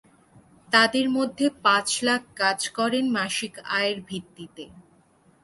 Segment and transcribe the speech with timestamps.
[0.71, 4.63] তাদের মধ্যে পাঁচ লাখ কাজ করেন মাসিক আয়ের ভিত্তিতে।